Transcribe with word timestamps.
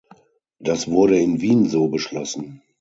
Das 0.57 0.89
wurde 0.89 1.19
in 1.19 1.41
Wien 1.41 1.67
so 1.69 1.87
beschlossen. 1.87 2.63